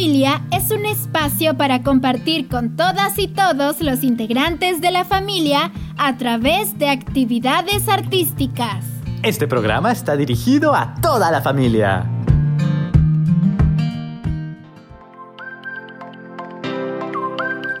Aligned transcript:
familia 0.00 0.40
es 0.50 0.70
un 0.70 0.86
espacio 0.86 1.58
para 1.58 1.82
compartir 1.82 2.48
con 2.48 2.74
todas 2.74 3.18
y 3.18 3.28
todos 3.28 3.82
los 3.82 4.02
integrantes 4.02 4.80
de 4.80 4.90
la 4.90 5.04
familia 5.04 5.72
a 5.98 6.16
través 6.16 6.78
de 6.78 6.88
actividades 6.88 7.86
artísticas. 7.86 8.82
Este 9.22 9.46
programa 9.46 9.92
está 9.92 10.16
dirigido 10.16 10.74
a 10.74 10.94
toda 11.02 11.30
la 11.30 11.42
familia. 11.42 12.10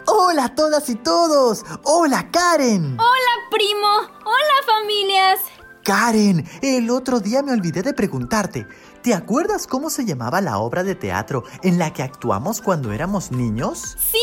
Hola 0.06 0.44
a 0.44 0.54
todas 0.54 0.90
y 0.90 0.96
todos. 0.96 1.64
Hola 1.84 2.28
Karen. 2.30 2.98
Hola 3.00 3.34
primo. 3.50 4.10
Hola 4.26 4.56
familias. 4.66 5.40
Karen, 5.82 6.46
el 6.60 6.90
otro 6.90 7.20
día 7.20 7.42
me 7.42 7.52
olvidé 7.52 7.82
de 7.82 7.94
preguntarte. 7.94 8.66
¿Te 9.02 9.14
acuerdas 9.14 9.66
cómo 9.66 9.88
se 9.88 10.04
llamaba 10.04 10.42
la 10.42 10.58
obra 10.58 10.84
de 10.84 10.94
teatro 10.94 11.44
en 11.62 11.78
la 11.78 11.90
que 11.92 12.02
actuamos 12.02 12.60
cuando 12.60 12.92
éramos 12.92 13.30
niños? 13.30 13.96
Sí, 13.98 14.18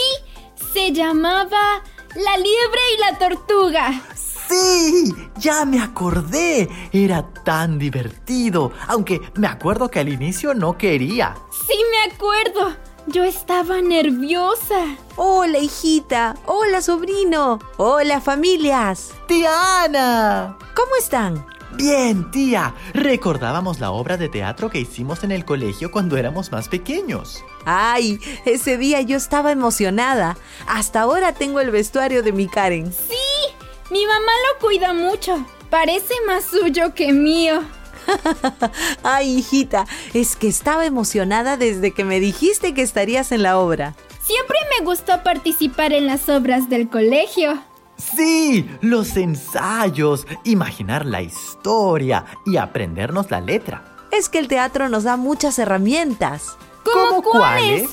se 0.71 0.91
llamaba 0.91 1.81
La 2.15 2.37
liebre 2.37 2.81
y 2.95 2.99
la 2.99 3.17
tortuga. 3.17 4.01
Sí, 4.15 5.15
ya 5.37 5.65
me 5.65 5.81
acordé. 5.81 6.69
Era 6.93 7.23
tan 7.43 7.79
divertido, 7.79 8.71
aunque 8.87 9.19
me 9.33 9.47
acuerdo 9.47 9.89
que 9.89 9.99
al 9.99 10.09
inicio 10.09 10.53
no 10.53 10.77
quería. 10.77 11.35
Sí, 11.67 11.75
me 11.91 12.13
acuerdo. 12.13 12.75
Yo 13.07 13.23
estaba 13.23 13.81
nerviosa. 13.81 14.95
Hola, 15.15 15.57
hijita. 15.57 16.35
Hola, 16.45 16.83
sobrino. 16.83 17.57
Hola, 17.77 18.21
familias. 18.21 19.11
¡Tía 19.27 19.85
Ana! 19.85 20.57
¿Cómo 20.75 20.95
están? 20.99 21.56
Bien, 21.73 22.31
tía. 22.31 22.73
Recordábamos 22.93 23.79
la 23.79 23.91
obra 23.91 24.17
de 24.17 24.29
teatro 24.29 24.69
que 24.69 24.79
hicimos 24.79 25.23
en 25.23 25.31
el 25.31 25.45
colegio 25.45 25.91
cuando 25.91 26.17
éramos 26.17 26.51
más 26.51 26.69
pequeños. 26.69 27.43
Ay, 27.65 28.19
ese 28.45 28.77
día 28.77 29.01
yo 29.01 29.17
estaba 29.17 29.51
emocionada. 29.51 30.37
Hasta 30.67 31.01
ahora 31.01 31.33
tengo 31.33 31.59
el 31.59 31.71
vestuario 31.71 32.23
de 32.23 32.31
mi 32.31 32.47
Karen. 32.47 32.91
Sí, 32.93 33.53
mi 33.91 34.05
mamá 34.05 34.31
lo 34.53 34.65
cuida 34.65 34.93
mucho. 34.93 35.45
Parece 35.69 36.13
más 36.25 36.45
suyo 36.45 36.93
que 36.93 37.11
mío. 37.11 37.61
Ay, 39.03 39.39
hijita, 39.39 39.85
es 40.13 40.37
que 40.37 40.47
estaba 40.47 40.85
emocionada 40.85 41.57
desde 41.57 41.91
que 41.91 42.05
me 42.05 42.21
dijiste 42.21 42.73
que 42.73 42.81
estarías 42.81 43.31
en 43.33 43.43
la 43.43 43.59
obra. 43.59 43.95
Siempre 44.23 44.57
me 44.77 44.85
gustó 44.85 45.23
participar 45.23 45.93
en 45.93 46.05
las 46.05 46.29
obras 46.29 46.69
del 46.69 46.89
colegio. 46.89 47.61
Sí, 47.97 48.69
los 48.81 49.17
ensayos, 49.17 50.27
imaginar 50.43 51.05
la 51.05 51.21
historia 51.21 52.25
y 52.45 52.57
aprendernos 52.57 53.31
la 53.31 53.41
letra. 53.41 53.83
Es 54.11 54.29
que 54.29 54.39
el 54.39 54.47
teatro 54.47 54.87
nos 54.89 55.03
da 55.03 55.17
muchas 55.17 55.59
herramientas. 55.59 56.57
¿Cómo, 56.83 57.21
cuáles? 57.21 57.89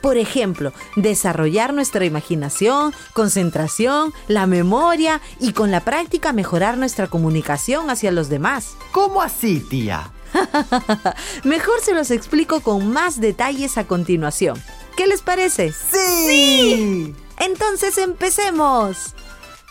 Por 0.00 0.16
ejemplo, 0.16 0.72
desarrollar 0.96 1.72
nuestra 1.74 2.04
imaginación, 2.04 2.92
concentración, 3.12 4.12
la 4.26 4.46
memoria 4.46 5.20
y 5.38 5.52
con 5.52 5.70
la 5.70 5.80
práctica 5.80 6.32
mejorar 6.32 6.76
nuestra 6.76 7.06
comunicación 7.06 7.88
hacia 7.90 8.10
los 8.10 8.28
demás. 8.28 8.76
¿Cómo 8.90 9.22
así, 9.22 9.60
tía? 9.60 10.10
Mejor 11.44 11.80
se 11.80 11.94
los 11.94 12.10
explico 12.10 12.60
con 12.60 12.90
más 12.90 13.20
detalles 13.20 13.78
a 13.78 13.84
continuación. 13.86 14.60
¿Qué 14.96 15.06
les 15.06 15.22
parece? 15.22 15.72
¡Sí! 15.72 17.14
Entonces 17.38 17.96
empecemos. 17.98 19.14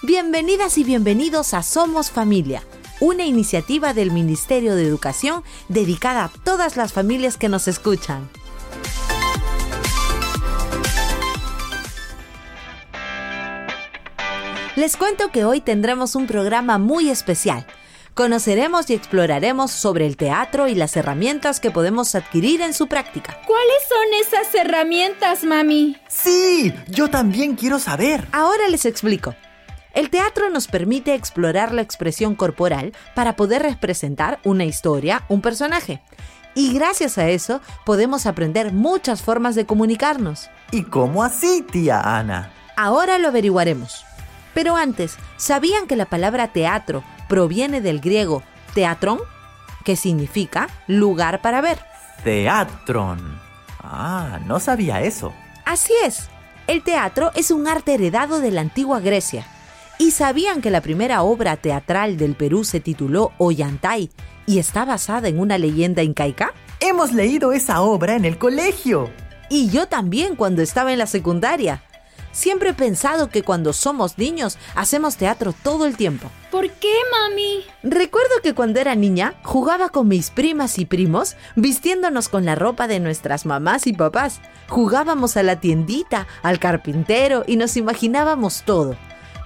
Bienvenidas 0.04 0.80
y 0.80 0.84
bienvenidos 0.84 1.54
a 1.54 1.62
Somos 1.62 2.10
Familia, 2.10 2.64
una 3.00 3.24
iniciativa 3.24 3.94
del 3.94 4.10
Ministerio 4.10 4.74
de 4.74 4.84
Educación 4.84 5.44
dedicada 5.70 6.24
a 6.24 6.30
todas 6.30 6.76
las 6.76 6.92
familias 6.92 7.38
que 7.38 7.50
nos 7.50 7.68
escuchan. 7.68 8.28
Les 14.76 14.98
cuento 14.98 15.30
que 15.30 15.46
hoy 15.46 15.62
tendremos 15.62 16.16
un 16.16 16.26
programa 16.26 16.80
muy 16.80 17.12
especial. 17.12 17.68
Conoceremos 18.16 18.90
y 18.90 18.96
exploraremos 18.96 19.70
sobre 19.70 20.08
el 20.08 20.18
teatro 20.18 20.68
y 20.68 20.74
las 20.74 20.98
herramientas 20.98 21.60
que 21.60 21.70
podemos 21.70 22.16
adquirir 22.16 22.62
en 22.62 22.74
su 22.74 22.88
práctica. 22.88 23.40
¿Cuáles 23.46 23.84
son 23.88 24.20
esas 24.20 24.56
herramientas, 24.56 25.44
mami? 25.44 25.96
Sí, 26.08 26.74
yo 26.88 27.12
también 27.12 27.56
quiero 27.56 27.78
saber. 27.78 28.28
Ahora 28.32 28.68
les 28.68 28.86
explico. 28.86 29.36
El 29.94 30.10
teatro 30.10 30.50
nos 30.50 30.68
permite 30.68 31.14
explorar 31.16 31.74
la 31.74 31.82
expresión 31.82 32.36
corporal 32.36 32.94
para 33.14 33.36
poder 33.36 33.62
representar 33.62 34.40
una 34.44 34.64
historia, 34.64 35.24
un 35.28 35.42
personaje. 35.42 36.02
Y 36.56 36.74
gracias 36.74 37.18
a 37.18 37.30
eso 37.30 37.62
podemos 37.86 38.26
aprender 38.26 38.74
muchas 38.74 39.22
formas 39.22 39.56
de 39.56 39.66
comunicarnos. 39.66 40.50
¿Y 40.72 40.84
cómo 40.84 41.24
así, 41.24 41.66
tía 41.70 42.00
Ana? 42.00 42.52
Ahora 42.78 43.18
lo 43.18 43.30
averiguaremos. 43.30 44.06
Pero 44.54 44.76
antes, 44.76 45.18
¿sabían 45.38 45.88
que 45.88 45.96
la 45.96 46.06
palabra 46.06 46.52
teatro 46.52 47.04
proviene 47.30 47.82
del 47.82 48.02
griego 48.02 48.44
teatron, 48.74 49.20
que 49.86 49.96
significa 49.96 50.68
lugar 50.88 51.42
para 51.42 51.62
ver? 51.62 51.80
Teatron. 52.24 53.40
Ah, 53.80 54.40
no 54.46 54.60
sabía 54.60 55.02
eso. 55.02 55.34
Así 55.66 55.94
es. 56.04 56.30
El 56.68 56.84
teatro 56.84 57.32
es 57.36 57.52
un 57.52 57.68
arte 57.68 57.94
heredado 57.94 58.40
de 58.40 58.52
la 58.52 58.62
antigua 58.62 59.00
Grecia. 59.00 59.46
¿Y 60.02 60.10
sabían 60.10 60.62
que 60.62 60.72
la 60.72 60.82
primera 60.82 61.22
obra 61.22 61.58
teatral 61.58 62.18
del 62.18 62.34
Perú 62.34 62.64
se 62.64 62.80
tituló 62.80 63.34
Ollantay 63.38 64.10
y 64.48 64.58
está 64.58 64.84
basada 64.84 65.28
en 65.28 65.40
una 65.40 65.60
leyenda 65.60 66.02
incaica? 66.02 66.56
Hemos 66.80 67.14
leído 67.14 67.54
esa 67.54 67.82
obra 67.82 68.16
en 68.16 68.26
el 68.26 68.40
colegio. 68.40 69.12
Y 69.48 69.70
yo 69.70 69.86
también 69.86 70.36
cuando 70.36 70.64
estaba 70.64 70.92
en 70.92 70.98
la 70.98 71.06
secundaria. 71.06 71.84
Siempre 72.32 72.70
he 72.70 72.74
pensado 72.74 73.30
que 73.30 73.44
cuando 73.44 73.74
somos 73.74 74.18
niños 74.18 74.58
hacemos 74.74 75.18
teatro 75.18 75.54
todo 75.54 75.86
el 75.86 75.96
tiempo. 75.96 76.32
¿Por 76.50 76.68
qué, 76.72 76.96
mami? 77.12 77.64
Recuerdo 77.84 78.42
que 78.42 78.56
cuando 78.56 78.80
era 78.80 78.96
niña 78.96 79.36
jugaba 79.44 79.90
con 79.90 80.08
mis 80.08 80.32
primas 80.32 80.80
y 80.80 80.86
primos 80.86 81.36
vistiéndonos 81.56 82.28
con 82.28 82.44
la 82.44 82.56
ropa 82.56 82.88
de 82.88 83.00
nuestras 83.00 83.46
mamás 83.46 83.86
y 83.86 83.94
papás. 83.94 84.42
Jugábamos 84.68 85.38
a 85.38 85.44
la 85.44 85.60
tiendita, 85.60 86.26
al 86.42 86.58
carpintero 86.58 87.44
y 87.46 87.56
nos 87.56 87.78
imaginábamos 87.78 88.64
todo. 88.66 88.98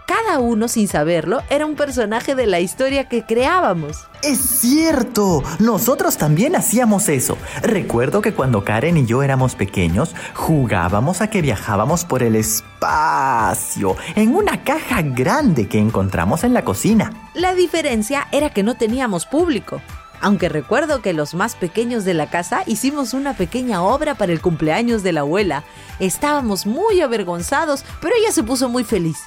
Cada 0.06 0.40
uno, 0.40 0.68
sin 0.68 0.88
saberlo, 0.88 1.42
era 1.50 1.66
un 1.66 1.76
personaje 1.76 2.36
de 2.36 2.46
la 2.46 2.60
historia 2.60 3.10
que 3.10 3.24
creábamos. 3.24 4.08
Es 4.22 4.40
cierto, 4.40 5.44
nosotros 5.60 6.18
también 6.18 6.56
hacíamos 6.56 7.10
eso. 7.10 7.38
Recuerdo 7.64 8.22
que 8.22 8.34
cuando 8.34 8.64
Karen 8.64 8.98
y 8.98 9.06
yo 9.06 9.24
éramos 9.24 9.56
pequeños, 9.56 10.14
jugábamos 10.36 11.22
a 11.22 11.30
que 11.32 11.42
viajábamos 11.42 12.06
por 12.06 12.22
el 12.22 12.36
espacio 12.36 13.96
en 14.16 14.36
una 14.36 14.64
caja 14.64 15.02
grande 15.02 15.68
que 15.68 15.80
encontramos 15.80 16.44
en 16.44 16.54
la 16.54 16.64
cocina. 16.64 17.12
La 17.34 17.56
diferencia 17.56 18.28
era 18.32 18.52
que 18.52 18.62
no 18.64 18.76
teníamos 18.76 19.26
público. 19.26 19.82
Aunque 20.22 20.50
recuerdo 20.50 21.02
que 21.02 21.14
los 21.14 21.34
más 21.34 21.56
pequeños 21.56 22.06
de 22.06 22.14
la 22.14 22.30
casa 22.30 22.64
hicimos 22.66 23.14
una 23.14 23.36
pequeña 23.36 23.84
obra 23.84 24.16
para 24.16 24.32
el 24.32 24.42
cumpleaños 24.42 25.04
de 25.04 25.12
la 25.12 25.22
abuela. 25.22 25.64
Estábamos 26.00 26.66
muy 26.66 27.02
avergonzados, 27.02 27.84
pero 28.02 28.16
ella 28.16 28.32
se 28.32 28.44
puso 28.44 28.70
muy 28.70 28.84
feliz. 28.84 29.18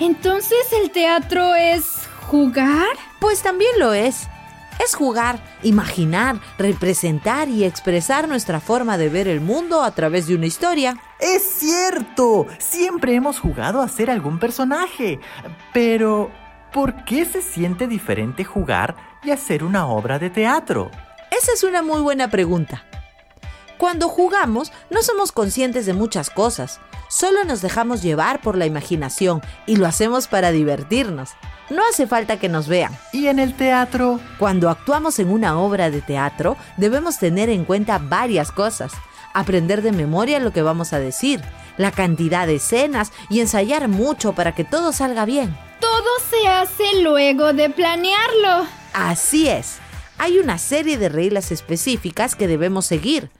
Entonces 0.00 0.72
el 0.80 0.90
teatro 0.90 1.54
es 1.54 2.08
jugar? 2.28 2.96
Pues 3.20 3.42
también 3.42 3.70
lo 3.78 3.92
es. 3.92 4.28
Es 4.84 4.94
jugar, 4.94 5.42
imaginar, 5.64 6.40
representar 6.56 7.48
y 7.48 7.64
expresar 7.64 8.28
nuestra 8.28 8.60
forma 8.60 8.96
de 8.96 9.08
ver 9.08 9.26
el 9.26 9.40
mundo 9.40 9.82
a 9.82 9.90
través 9.90 10.28
de 10.28 10.36
una 10.36 10.46
historia. 10.46 10.96
Es 11.18 11.42
cierto, 11.42 12.46
siempre 12.58 13.14
hemos 13.14 13.40
jugado 13.40 13.80
a 13.82 13.88
ser 13.88 14.08
algún 14.08 14.38
personaje. 14.38 15.18
Pero, 15.72 16.30
¿por 16.72 17.04
qué 17.04 17.24
se 17.24 17.42
siente 17.42 17.88
diferente 17.88 18.44
jugar 18.44 18.94
y 19.24 19.32
hacer 19.32 19.64
una 19.64 19.88
obra 19.88 20.20
de 20.20 20.30
teatro? 20.30 20.92
Esa 21.36 21.52
es 21.54 21.64
una 21.64 21.82
muy 21.82 22.00
buena 22.00 22.30
pregunta. 22.30 22.84
Cuando 23.78 24.08
jugamos 24.08 24.72
no 24.90 25.02
somos 25.02 25.30
conscientes 25.30 25.86
de 25.86 25.94
muchas 25.94 26.30
cosas, 26.30 26.80
solo 27.08 27.44
nos 27.44 27.62
dejamos 27.62 28.02
llevar 28.02 28.40
por 28.40 28.58
la 28.58 28.66
imaginación 28.66 29.40
y 29.66 29.76
lo 29.76 29.86
hacemos 29.86 30.26
para 30.26 30.50
divertirnos. 30.50 31.30
No 31.70 31.82
hace 31.88 32.08
falta 32.08 32.40
que 32.40 32.48
nos 32.48 32.66
vean. 32.66 32.92
¿Y 33.12 33.28
en 33.28 33.38
el 33.38 33.54
teatro? 33.54 34.18
Cuando 34.40 34.68
actuamos 34.68 35.20
en 35.20 35.30
una 35.30 35.60
obra 35.60 35.90
de 35.90 36.00
teatro, 36.00 36.56
debemos 36.76 37.18
tener 37.18 37.50
en 37.50 37.64
cuenta 37.64 37.98
varias 37.98 38.50
cosas. 38.50 38.90
Aprender 39.32 39.82
de 39.82 39.92
memoria 39.92 40.40
lo 40.40 40.52
que 40.52 40.62
vamos 40.62 40.92
a 40.92 40.98
decir, 40.98 41.40
la 41.76 41.92
cantidad 41.92 42.48
de 42.48 42.56
escenas 42.56 43.12
y 43.30 43.38
ensayar 43.38 43.86
mucho 43.86 44.32
para 44.32 44.56
que 44.56 44.64
todo 44.64 44.92
salga 44.92 45.24
bien. 45.24 45.56
Todo 45.78 46.08
se 46.28 46.48
hace 46.48 47.00
luego 47.00 47.52
de 47.52 47.70
planearlo. 47.70 48.66
Así 48.92 49.48
es. 49.48 49.76
Hay 50.18 50.38
una 50.38 50.58
serie 50.58 50.98
de 50.98 51.08
reglas 51.08 51.52
específicas 51.52 52.34
que 52.34 52.48
debemos 52.48 52.86
seguir. 52.86 53.30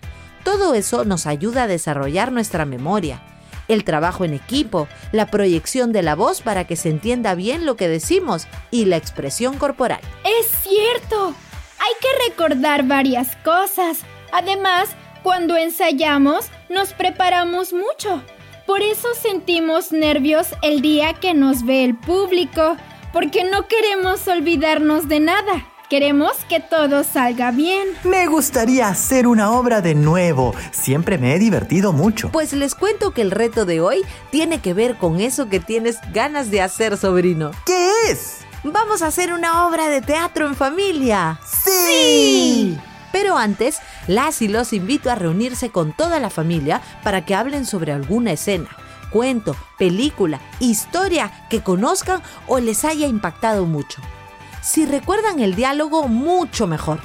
Todo 0.49 0.73
eso 0.73 1.05
nos 1.05 1.27
ayuda 1.27 1.65
a 1.65 1.67
desarrollar 1.67 2.33
nuestra 2.33 2.65
memoria 2.65 3.21
el 3.69 3.85
trabajo 3.85 4.25
en 4.25 4.33
equipo, 4.33 4.89
la 5.13 5.27
proyección 5.27 5.93
de 5.93 6.03
la 6.03 6.15
voz 6.15 6.41
para 6.41 6.67
que 6.67 6.75
se 6.75 6.89
entienda 6.89 7.35
bien 7.35 7.67
lo 7.67 7.77
que 7.77 7.87
decimos 7.87 8.47
y 8.71 8.87
la 8.87 8.97
expresión 8.97 9.59
corporal. 9.59 10.01
Es 10.25 10.47
cierto, 10.63 11.35
hay 11.79 11.93
que 12.01 12.31
recordar 12.31 12.85
varias 12.85 13.37
cosas. 13.45 13.99
Además, 14.33 14.89
Cuando 15.23 15.59
ensayamos, 15.59 16.47
nos 16.71 16.95
preparamos 16.95 17.75
mucho. 17.75 18.23
Por 18.67 18.81
eso 18.81 19.09
sentimos 19.21 19.93
nervios 19.93 20.55
el 20.63 20.81
día 20.81 21.13
que 21.13 21.35
nos 21.35 21.67
ve 21.67 21.85
el 21.85 21.95
público, 21.95 22.79
porque 23.13 23.45
no 23.45 23.67
queremos 23.67 24.27
olvidarnos 24.29 25.09
de 25.09 25.21
nada. 25.21 25.67
Queremos 25.89 26.33
que 26.51 26.61
todo 26.61 27.03
salga 27.03 27.51
bien. 27.51 27.89
Me 28.05 28.27
gustaría 28.27 28.89
hacer 28.89 29.27
una 29.27 29.53
obra 29.53 29.81
de 29.81 29.95
nuevo. 29.95 30.55
Siempre 30.71 31.17
me 31.17 31.35
he 31.35 31.39
divertido 31.39 31.95
mucho. 31.95 32.31
Pues 32.31 32.53
les 32.53 32.75
cuento 32.75 33.13
que 33.13 33.23
el 33.23 33.31
reto 33.31 33.65
de 33.65 33.81
hoy 33.81 34.03
tiene 34.31 34.61
que 34.61 34.75
ver 34.75 34.97
con 34.97 35.19
eso 35.19 35.49
que 35.49 35.61
tienes 35.61 35.97
ganas 36.13 36.51
de 36.51 36.61
hacer, 36.61 36.99
sobrino. 36.99 37.53
¿Qué 37.65 37.91
es? 38.11 38.41
Vamos 38.65 39.01
a 39.01 39.07
hacer 39.07 39.33
una 39.33 39.67
obra 39.67 39.89
de 39.89 40.03
teatro 40.03 40.47
en 40.47 40.57
familia. 40.57 41.41
¡Sí! 41.47 42.79
Pero 43.11 43.39
antes, 43.39 43.79
las 44.09 44.43
y 44.43 44.49
los 44.49 44.75
invito 44.75 45.11
a 45.11 45.15
reunirse 45.15 45.71
con 45.71 45.95
toda 45.95 46.21
la 46.21 46.29
familia 46.29 46.83
para 47.03 47.25
que 47.25 47.35
hablen 47.35 47.65
sobre 47.65 47.93
alguna 47.93 48.33
escena, 48.33 48.69
cuento, 49.11 49.57
película, 49.79 50.39
historia 50.61 51.47
que 51.49 51.63
conozcan 51.63 52.23
o 52.47 52.59
les 52.59 52.85
haya 52.85 53.07
impactado 53.07 53.65
mucho. 53.65 54.03
Si 54.63 54.87
recuerdan 54.87 55.41
el 55.41 55.55
diálogo, 55.55 56.09
mucho 56.09 56.67
mejor. 56.67 57.01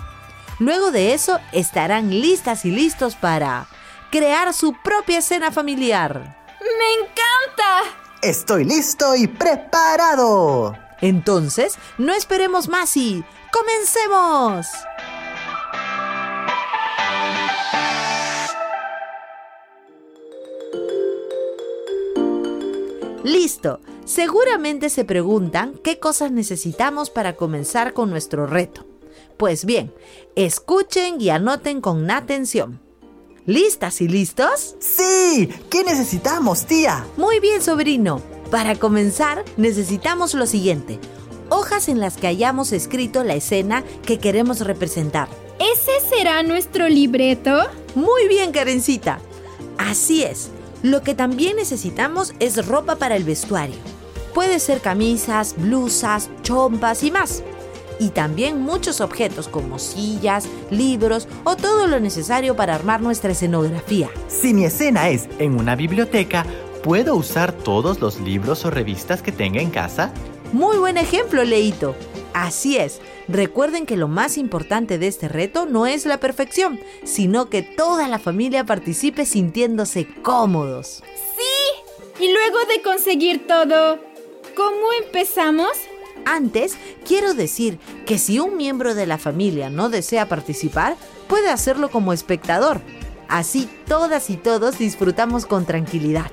Luego 0.60 0.92
de 0.92 1.14
eso, 1.14 1.40
estarán 1.52 2.10
listas 2.10 2.66
y 2.66 2.72
listos 2.72 3.16
para 3.16 3.68
crear 4.12 4.54
su 4.54 4.74
propia 4.84 5.20
escena 5.20 5.52
familiar. 5.52 6.38
¡Me 6.60 7.04
encanta! 7.04 7.98
Estoy 8.22 8.64
listo 8.64 9.16
y 9.16 9.28
preparado. 9.28 10.78
Entonces, 11.02 11.78
no 11.98 12.14
esperemos 12.14 12.70
más 12.70 12.96
y 12.96 13.24
comencemos. 13.52 14.68
Listo. 23.24 23.80
Seguramente 24.06 24.90
se 24.90 25.06
preguntan 25.06 25.80
qué 25.84 26.00
cosas 26.00 26.32
necesitamos 26.32 27.10
para 27.10 27.36
comenzar 27.36 27.94
con 27.94 28.10
nuestro 28.10 28.48
reto. 28.48 28.86
Pues 29.38 29.66
bien, 29.66 29.94
escuchen 30.36 31.20
y 31.20 31.30
anoten 31.30 31.82
con 31.82 32.10
atención. 32.12 32.82
¿Listas 33.46 34.02
y 34.02 34.08
listos? 34.08 34.76
Sí, 34.80 35.50
¿qué 35.70 35.84
necesitamos, 35.84 36.66
tía? 36.66 37.06
Muy 37.18 37.40
bien, 37.40 37.62
sobrino. 37.62 38.22
Para 38.52 38.76
comenzar, 38.76 39.44
necesitamos 39.58 40.34
lo 40.34 40.46
siguiente. 40.46 41.00
Hojas 41.50 41.90
en 41.90 42.00
las 42.00 42.18
que 42.18 42.28
hayamos 42.28 42.72
escrito 42.72 43.24
la 43.24 43.36
escena 43.36 43.84
que 44.06 44.20
queremos 44.20 44.62
representar. 44.62 45.28
¿Ese 45.60 45.92
será 46.10 46.42
nuestro 46.44 46.88
libreto? 46.88 47.64
Muy 47.96 48.28
bien, 48.28 48.52
Karencita. 48.52 49.20
Así 49.78 50.24
es. 50.24 50.50
Lo 50.84 51.02
que 51.02 51.16
también 51.16 51.56
necesitamos 51.56 52.34
es 52.42 52.68
ropa 52.68 52.98
para 52.98 53.16
el 53.16 53.24
vestuario. 53.24 53.78
Puede 54.34 54.60
ser 54.60 54.82
camisas, 54.82 55.56
blusas, 55.58 56.30
chompas 56.42 57.04
y 57.04 57.12
más. 57.12 57.42
Y 58.02 58.10
también 58.10 58.60
muchos 58.62 59.00
objetos 59.00 59.48
como 59.48 59.80
sillas, 59.80 60.46
libros 60.70 61.30
o 61.46 61.56
todo 61.56 61.88
lo 61.88 62.02
necesario 62.02 62.58
para 62.58 62.76
armar 62.76 63.02
nuestra 63.02 63.32
escenografía. 63.32 64.10
Si 64.28 64.54
mi 64.54 64.66
escena 64.66 65.08
es 65.08 65.30
en 65.40 65.58
una 65.58 65.78
biblioteca, 65.78 66.46
¿puedo 66.84 67.16
usar 67.16 67.54
todos 67.54 68.02
los 68.02 68.20
libros 68.20 68.66
o 68.66 68.70
revistas 68.70 69.22
que 69.22 69.32
tenga 69.32 69.62
en 69.62 69.70
casa? 69.70 70.12
Muy 70.52 70.78
buen 70.80 70.98
ejemplo, 70.98 71.46
Leito. 71.46 71.96
Así 72.34 72.78
es. 72.78 73.00
Recuerden 73.28 73.86
que 73.86 73.98
lo 73.98 74.08
más 74.08 74.38
importante 74.38 74.98
de 74.98 75.08
este 75.08 75.30
reto 75.30 75.66
no 75.66 75.86
es 75.86 76.06
la 76.06 76.20
perfección, 76.20 76.80
sino 77.04 77.50
que 77.50 77.62
toda 77.62 78.08
la 78.08 78.20
familia 78.20 78.66
participe 78.66 79.26
sintiéndose 79.26 80.08
cómodos. 80.22 81.04
Sí. 81.38 82.24
Y 82.24 82.32
luego 82.32 82.58
de 82.70 82.82
conseguir 82.82 83.48
todo, 83.48 84.00
¿cómo 84.56 84.88
empezamos? 85.04 85.72
Antes, 86.26 86.78
quiero 87.06 87.34
decir 87.34 87.80
que 88.06 88.18
si 88.18 88.40
un 88.40 88.56
miembro 88.56 88.94
de 88.94 89.06
la 89.06 89.18
familia 89.18 89.70
no 89.70 89.90
desea 89.90 90.28
participar, 90.28 90.96
puede 91.28 91.50
hacerlo 91.50 91.90
como 91.90 92.14
espectador. 92.14 92.82
Así 93.30 93.68
todas 93.88 94.30
y 94.30 94.38
todos 94.38 94.78
disfrutamos 94.78 95.46
con 95.46 95.66
tranquilidad. 95.66 96.32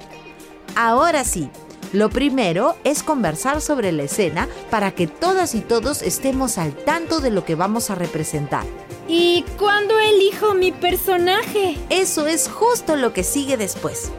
Ahora 0.77 1.25
sí, 1.25 1.49
lo 1.93 2.09
primero 2.09 2.77
es 2.85 3.03
conversar 3.03 3.61
sobre 3.61 3.91
la 3.91 4.05
escena 4.05 4.49
para 4.71 4.93
que 4.93 5.07
todas 5.07 5.55
y 5.55 5.61
todos 5.61 6.03
estemos 6.03 6.57
al 6.59 6.73
tanto 6.73 7.21
de 7.21 7.31
lo 7.31 7.45
que 7.45 7.57
vamos 7.57 7.91
a 7.91 7.97
representar. 7.97 8.65
¿Y 9.09 9.45
cuándo 9.59 9.99
elijo 9.99 10.55
mi 10.55 10.71
personaje? 10.71 11.77
Eso 11.91 12.29
es 12.29 12.49
justo 12.49 12.95
lo 12.95 13.13
que 13.13 13.25
sigue 13.25 13.57
después. 13.57 14.13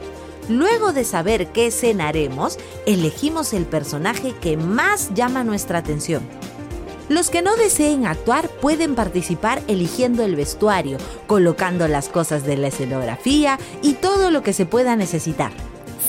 Luego 0.49 0.91
de 0.91 1.05
saber 1.05 1.47
qué 1.53 1.67
escena 1.67 2.09
haremos, 2.09 2.57
elegimos 2.85 3.53
el 3.53 3.65
personaje 3.65 4.33
que 4.41 4.57
más 4.57 5.13
llama 5.13 5.45
nuestra 5.45 5.79
atención. 5.79 6.23
Los 7.07 7.29
que 7.29 7.41
no 7.41 7.55
deseen 7.55 8.05
actuar 8.05 8.49
pueden 8.49 8.95
participar 8.95 9.61
eligiendo 9.67 10.23
el 10.23 10.35
vestuario, 10.35 10.97
colocando 11.27 11.87
las 11.87 12.09
cosas 12.09 12.45
de 12.45 12.57
la 12.57 12.67
escenografía 12.67 13.59
y 13.81 13.93
todo 13.93 14.29
lo 14.29 14.43
que 14.43 14.53
se 14.53 14.65
pueda 14.65 14.97
necesitar. 14.97 15.51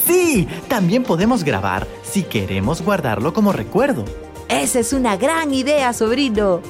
Sí, 0.06 0.48
también 0.68 1.04
podemos 1.04 1.44
grabar 1.44 1.86
si 2.02 2.22
queremos 2.22 2.82
guardarlo 2.82 3.32
como 3.32 3.52
recuerdo. 3.52 4.04
Esa 4.48 4.80
es 4.80 4.92
una 4.92 5.16
gran 5.16 5.54
idea, 5.54 5.92
sobrino. 5.92 6.60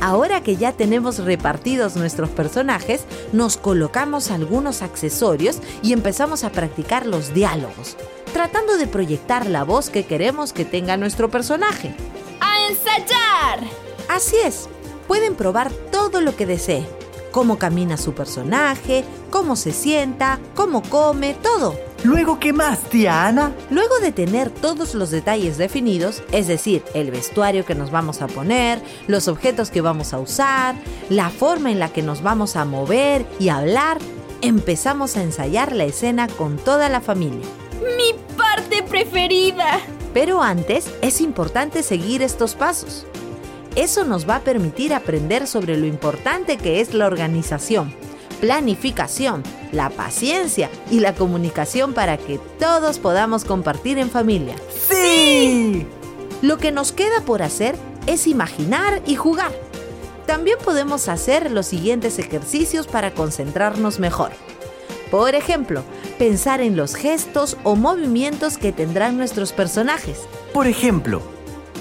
Ahora 0.00 0.42
que 0.42 0.56
ya 0.56 0.72
tenemos 0.72 1.18
repartidos 1.18 1.96
nuestros 1.96 2.30
personajes, 2.30 3.04
nos 3.32 3.56
colocamos 3.56 4.30
algunos 4.30 4.82
accesorios 4.82 5.58
y 5.82 5.92
empezamos 5.92 6.44
a 6.44 6.52
practicar 6.52 7.04
los 7.04 7.34
diálogos, 7.34 7.96
tratando 8.32 8.76
de 8.76 8.86
proyectar 8.86 9.46
la 9.46 9.64
voz 9.64 9.90
que 9.90 10.06
queremos 10.06 10.52
que 10.52 10.64
tenga 10.64 10.96
nuestro 10.96 11.30
personaje. 11.30 11.94
¡A 12.40 12.68
ensayar! 12.70 13.68
Así 14.08 14.36
es, 14.44 14.68
pueden 15.08 15.34
probar 15.34 15.72
todo 15.90 16.20
lo 16.20 16.36
que 16.36 16.46
deseen. 16.46 16.86
Cómo 17.32 17.58
camina 17.58 17.96
su 17.96 18.14
personaje, 18.14 19.04
cómo 19.30 19.56
se 19.56 19.72
sienta, 19.72 20.38
cómo 20.54 20.82
come, 20.82 21.34
todo. 21.34 21.87
Luego, 22.04 22.38
¿qué 22.38 22.52
más, 22.52 22.80
tía 22.82 23.26
Ana? 23.26 23.52
Luego 23.70 23.98
de 23.98 24.12
tener 24.12 24.50
todos 24.50 24.94
los 24.94 25.10
detalles 25.10 25.58
definidos, 25.58 26.22
es 26.30 26.46
decir, 26.46 26.84
el 26.94 27.10
vestuario 27.10 27.64
que 27.64 27.74
nos 27.74 27.90
vamos 27.90 28.22
a 28.22 28.28
poner, 28.28 28.80
los 29.08 29.26
objetos 29.26 29.70
que 29.70 29.80
vamos 29.80 30.12
a 30.12 30.20
usar, 30.20 30.76
la 31.08 31.28
forma 31.28 31.72
en 31.72 31.80
la 31.80 31.92
que 31.92 32.02
nos 32.02 32.22
vamos 32.22 32.54
a 32.54 32.64
mover 32.64 33.26
y 33.40 33.48
hablar, 33.48 33.98
empezamos 34.42 35.16
a 35.16 35.22
ensayar 35.22 35.74
la 35.74 35.84
escena 35.84 36.28
con 36.28 36.56
toda 36.56 36.88
la 36.88 37.00
familia. 37.00 37.44
Mi 37.96 38.14
parte 38.36 38.84
preferida. 38.84 39.80
Pero 40.14 40.40
antes 40.40 40.86
es 41.02 41.20
importante 41.20 41.82
seguir 41.82 42.22
estos 42.22 42.54
pasos. 42.54 43.06
Eso 43.74 44.04
nos 44.04 44.28
va 44.28 44.36
a 44.36 44.40
permitir 44.40 44.94
aprender 44.94 45.48
sobre 45.48 45.76
lo 45.76 45.86
importante 45.86 46.58
que 46.58 46.80
es 46.80 46.94
la 46.94 47.06
organización 47.06 47.92
planificación, 48.40 49.42
la 49.72 49.90
paciencia 49.90 50.70
y 50.90 51.00
la 51.00 51.14
comunicación 51.14 51.94
para 51.94 52.16
que 52.16 52.38
todos 52.58 52.98
podamos 52.98 53.44
compartir 53.44 53.98
en 53.98 54.10
familia. 54.10 54.56
¡Sí! 54.88 55.86
Lo 56.42 56.58
que 56.58 56.72
nos 56.72 56.92
queda 56.92 57.20
por 57.22 57.42
hacer 57.42 57.76
es 58.06 58.26
imaginar 58.26 59.02
y 59.06 59.16
jugar. 59.16 59.52
También 60.26 60.58
podemos 60.64 61.08
hacer 61.08 61.50
los 61.50 61.66
siguientes 61.66 62.18
ejercicios 62.18 62.86
para 62.86 63.12
concentrarnos 63.14 63.98
mejor. 63.98 64.30
Por 65.10 65.34
ejemplo, 65.34 65.82
pensar 66.18 66.60
en 66.60 66.76
los 66.76 66.94
gestos 66.94 67.56
o 67.64 67.76
movimientos 67.76 68.58
que 68.58 68.72
tendrán 68.72 69.16
nuestros 69.16 69.52
personajes. 69.52 70.20
Por 70.52 70.66
ejemplo, 70.66 71.22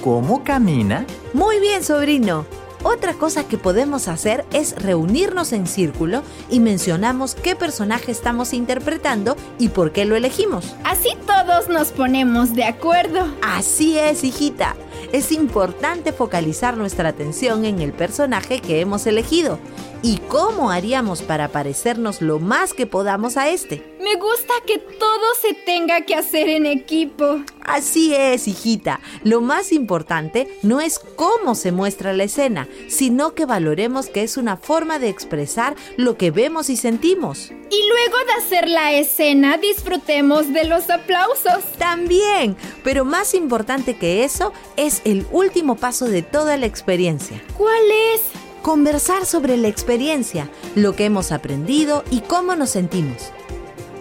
¿cómo 0.01 0.43
camina? 0.43 1.05
Muy 1.33 1.59
bien, 1.59 1.83
sobrino. 1.83 2.45
Otra 2.83 3.13
cosa 3.13 3.47
que 3.47 3.57
podemos 3.57 4.07
hacer 4.07 4.45
es 4.53 4.75
reunirnos 4.75 5.51
en 5.51 5.67
círculo 5.67 6.23
y 6.49 6.59
mencionamos 6.59 7.35
qué 7.35 7.55
personaje 7.55 8.11
estamos 8.11 8.53
interpretando 8.53 9.35
y 9.57 9.69
por 9.69 9.91
qué 9.91 10.05
lo 10.05 10.15
elegimos. 10.15 10.75
Así 10.83 11.09
todos 11.25 11.69
nos 11.69 11.89
ponemos 11.91 12.53
de 12.53 12.65
acuerdo. 12.65 13.25
Así 13.41 13.97
es, 13.97 14.23
hijita. 14.23 14.75
Es 15.11 15.31
importante 15.31 16.11
focalizar 16.11 16.77
nuestra 16.77 17.09
atención 17.09 17.65
en 17.65 17.81
el 17.81 17.93
personaje 17.93 18.59
que 18.59 18.81
hemos 18.81 19.07
elegido 19.07 19.57
y 20.01 20.17
cómo 20.27 20.71
haríamos 20.71 21.21
para 21.21 21.49
parecernos 21.49 22.21
lo 22.21 22.39
más 22.39 22.73
que 22.73 22.85
podamos 22.87 23.37
a 23.37 23.49
este. 23.49 23.95
Me 24.01 24.15
gusta 24.15 24.53
que 24.65 24.77
todo 24.77 25.25
se 25.41 25.53
tenga 25.53 26.01
que 26.01 26.15
hacer 26.15 26.49
en 26.49 26.65
equipo. 26.65 27.41
Así 27.61 28.15
es, 28.15 28.47
hijita. 28.47 29.01
Lo 29.23 29.41
más 29.41 29.71
importante 29.71 30.47
no 30.63 30.79
es 30.79 30.99
cómo 30.99 31.55
se 31.55 31.71
muestra 31.71 32.13
la 32.13 32.23
escena, 32.23 32.67
sino 32.87 33.33
que 33.33 33.45
valoremos 33.45 34.07
que 34.07 34.23
es 34.23 34.37
una 34.37 34.55
forma 34.55 34.99
de 34.99 35.09
expresar 35.09 35.75
lo 35.97 36.17
que 36.17 36.31
vemos 36.31 36.69
y 36.69 36.77
sentimos. 36.77 37.51
Y 37.69 37.89
luego 37.89 38.17
de 38.27 38.33
hacer 38.45 38.69
la 38.69 38.93
escena, 38.93 39.57
disfrutemos 39.57 40.53
de 40.53 40.63
los 40.63 40.89
aplausos. 40.89 41.65
También, 41.77 42.55
pero 42.83 43.03
más 43.03 43.33
importante 43.33 43.97
que 43.97 44.23
eso 44.23 44.53
es 44.77 45.01
el 45.03 45.25
último 45.31 45.75
paso 45.75 46.05
de 46.05 46.21
toda 46.21 46.55
la 46.55 46.65
experiencia. 46.65 47.43
¿Cuál 47.57 47.83
es? 48.13 48.46
Conversar 48.67 49.25
sobre 49.25 49.55
la 49.55 49.69
experiencia, 49.69 50.49
lo 50.75 50.93
que 50.93 51.05
hemos 51.05 51.31
aprendido 51.31 52.03
y 52.11 52.19
cómo 52.19 52.53
nos 52.53 52.71
sentimos. 52.71 53.31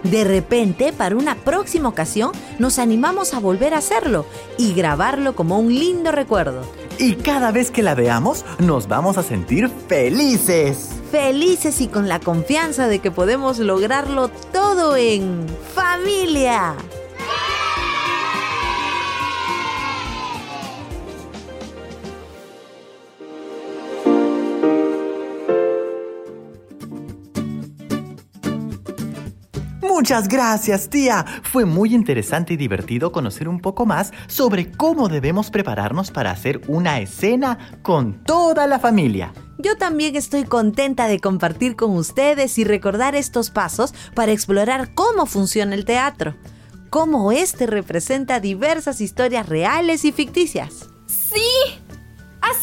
De 0.02 0.25
repente, 0.25 0.92
para 0.92 1.14
una 1.14 1.37
próxima 1.37 1.88
ocasión, 1.88 2.32
nos 2.58 2.80
animamos 2.80 3.32
a 3.32 3.38
volver 3.38 3.75
a 3.75 3.78
hacerlo 3.78 4.26
y 4.58 4.75
grabarlo 4.75 5.37
como 5.37 5.61
un 5.61 5.73
lindo 5.73 6.11
recuerdo. 6.11 6.62
Y 6.99 7.14
cada 7.14 7.52
vez 7.52 7.70
que 7.70 7.85
la 7.85 7.94
veamos, 7.94 8.44
nos 8.58 8.88
vamos 8.88 9.18
a 9.18 9.23
sentir 9.23 9.70
felices. 9.87 10.88
Felices 11.12 11.80
y 11.80 11.87
con 11.87 12.08
la 12.08 12.18
confianza 12.18 12.88
de 12.88 12.99
que 12.99 13.12
podemos 13.12 13.61
lograrlo 13.61 14.30
todo 14.52 14.96
en 14.96 15.46
familia. 15.76 16.75
Muchas 30.07 30.29
gracias, 30.29 30.89
tía. 30.89 31.27
Fue 31.43 31.65
muy 31.65 31.93
interesante 31.93 32.55
y 32.55 32.57
divertido 32.57 33.11
conocer 33.11 33.49
un 33.49 33.59
poco 33.59 33.87
más 33.87 34.13
sobre 34.29 34.71
cómo 34.71 35.09
debemos 35.09 35.51
prepararnos 35.51 36.13
para 36.13 36.31
hacer 36.31 36.61
una 36.69 37.01
escena 37.01 37.81
con 37.83 38.23
toda 38.23 38.69
la 38.69 38.79
familia. 38.79 39.33
Yo 39.59 39.77
también 39.77 40.15
estoy 40.15 40.45
contenta 40.45 41.09
de 41.09 41.19
compartir 41.19 41.75
con 41.75 41.91
ustedes 41.91 42.57
y 42.57 42.63
recordar 42.63 43.17
estos 43.17 43.51
pasos 43.51 43.95
para 44.15 44.31
explorar 44.31 44.95
cómo 44.95 45.27
funciona 45.27 45.75
el 45.75 45.85
teatro, 45.85 46.37
cómo 46.89 47.33
este 47.33 47.67
representa 47.67 48.39
diversas 48.39 49.01
historias 49.01 49.49
reales 49.49 50.05
y 50.05 50.13
ficticias. 50.13 50.89
Sí, 51.07 51.75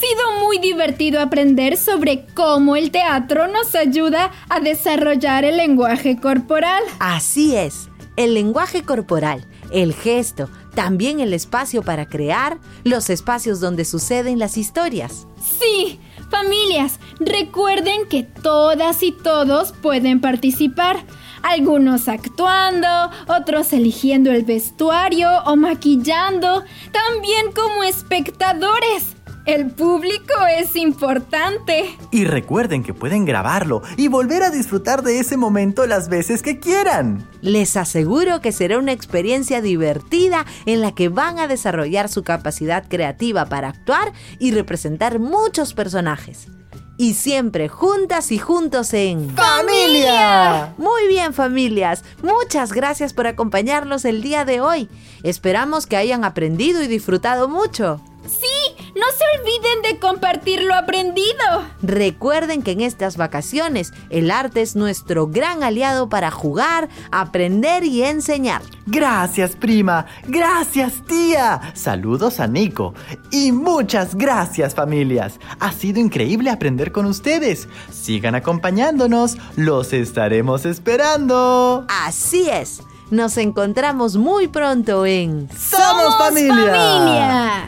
sido 0.03 0.45
muy 0.45 0.57
divertido 0.57 1.21
aprender 1.21 1.77
sobre 1.77 2.25
cómo 2.33 2.75
el 2.75 2.91
teatro 2.91 3.47
nos 3.47 3.73
ayuda 3.73 4.31
a 4.49 4.59
desarrollar 4.59 5.45
el 5.45 5.55
lenguaje 5.55 6.17
corporal. 6.19 6.83
Así 6.99 7.55
es, 7.55 7.89
el 8.17 8.33
lenguaje 8.33 8.83
corporal, 8.83 9.45
el 9.71 9.93
gesto, 9.93 10.49
también 10.75 11.21
el 11.21 11.33
espacio 11.33 11.83
para 11.83 12.07
crear, 12.07 12.59
los 12.83 13.09
espacios 13.09 13.61
donde 13.61 13.85
suceden 13.85 14.39
las 14.39 14.57
historias. 14.57 15.25
Sí, 15.41 16.01
familias, 16.29 16.99
recuerden 17.19 18.05
que 18.09 18.23
todas 18.23 19.03
y 19.03 19.13
todos 19.13 19.71
pueden 19.71 20.19
participar. 20.19 20.97
Algunos 21.43 22.09
actuando, 22.09 22.87
otros 23.27 23.71
eligiendo 23.71 24.31
el 24.31 24.43
vestuario 24.43 25.29
o 25.45 25.55
maquillando, 25.55 26.63
también 26.91 27.53
como 27.53 27.83
espectadores. 27.83 29.15
El 29.45 29.71
público 29.71 30.33
es 30.57 30.77
importante. 30.77 31.97
Y 32.11 32.23
recuerden 32.23 32.81
que 32.81 32.93
pueden 32.93 33.25
grabarlo 33.25 33.81
y 33.97 34.07
volver 34.07 34.41
a 34.41 34.49
disfrutar 34.49 35.03
de 35.03 35.19
ese 35.19 35.35
momento 35.35 35.85
las 35.85 36.07
veces 36.07 36.41
que 36.41 36.59
quieran. 36.59 37.27
Les 37.41 37.75
aseguro 37.75 38.39
que 38.39 38.53
será 38.53 38.77
una 38.79 38.93
experiencia 38.93 39.61
divertida 39.61 40.45
en 40.65 40.79
la 40.79 40.95
que 40.95 41.09
van 41.09 41.39
a 41.39 41.47
desarrollar 41.47 42.07
su 42.07 42.23
capacidad 42.23 42.87
creativa 42.87 43.45
para 43.47 43.67
actuar 43.67 44.13
y 44.39 44.51
representar 44.51 45.19
muchos 45.19 45.73
personajes. 45.73 46.47
Y 46.95 47.15
siempre 47.15 47.67
juntas 47.67 48.31
y 48.31 48.37
juntos 48.37 48.93
en 48.93 49.35
¡Familia! 49.35 50.73
Muy 50.77 51.07
bien 51.09 51.33
familias, 51.33 52.05
muchas 52.21 52.71
gracias 52.71 53.13
por 53.13 53.27
acompañarnos 53.27 54.05
el 54.05 54.21
día 54.21 54.45
de 54.45 54.61
hoy. 54.61 54.87
Esperamos 55.23 55.85
que 55.85 55.97
hayan 55.97 56.23
aprendido 56.23 56.81
y 56.81 56.87
disfrutado 56.87 57.49
mucho. 57.49 57.99
Sí, 58.25 58.82
no 58.95 59.05
se 59.17 59.39
olviden 59.39 59.81
de 59.81 59.99
compartir 59.99 60.63
lo 60.63 60.75
aprendido. 60.75 61.63
Recuerden 61.81 62.61
que 62.61 62.71
en 62.71 62.81
estas 62.81 63.17
vacaciones 63.17 63.91
el 64.09 64.29
arte 64.29 64.61
es 64.61 64.75
nuestro 64.75 65.27
gran 65.27 65.63
aliado 65.63 66.09
para 66.09 66.31
jugar, 66.31 66.89
aprender 67.11 67.83
y 67.83 68.03
enseñar. 68.03 68.61
Gracias, 68.85 69.55
prima. 69.55 70.05
Gracias, 70.27 70.93
tía. 71.07 71.73
Saludos 71.73 72.39
a 72.39 72.47
Nico. 72.47 72.93
Y 73.31 73.51
muchas 73.51 74.15
gracias, 74.15 74.75
familias. 74.75 75.39
Ha 75.59 75.71
sido 75.71 75.99
increíble 75.99 76.49
aprender 76.49 76.91
con 76.91 77.05
ustedes. 77.05 77.67
Sigan 77.91 78.35
acompañándonos. 78.35 79.37
Los 79.55 79.93
estaremos 79.93 80.65
esperando. 80.65 81.85
Así 81.87 82.49
es. 82.49 82.81
Nos 83.09 83.37
encontramos 83.37 84.17
muy 84.17 84.47
pronto 84.47 85.05
en 85.05 85.47
¡Somos, 85.51 86.17
familia! 86.17 86.55
familia! 86.55 87.65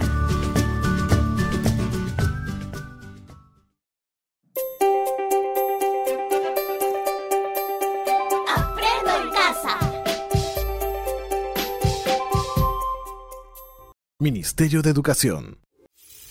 Ministerio 14.25 14.82
de 14.82 14.89
Educación. 14.89 15.60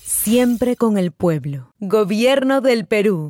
Siempre 0.05 0.75
con 0.75 0.99
el 0.99 1.13
pueblo. 1.13 1.73
Gobierno 1.79 2.61
del 2.61 2.87
Perú. 2.87 3.23